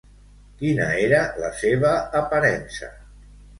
Quina 0.61 0.87
era 1.09 1.19
la 1.45 1.53
seva 1.61 1.93
aparença? 2.23 2.93